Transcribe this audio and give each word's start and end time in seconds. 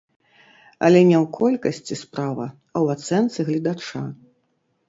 Але 0.87 1.01
не 1.09 1.17
ў 1.19 1.25
колькасці 1.37 1.99
справа, 2.03 2.45
а 2.75 2.81
ў 2.83 2.87
ацэнцы 2.99 3.39
гледача. 3.51 4.03